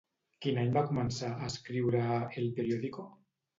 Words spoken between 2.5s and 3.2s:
Periódico?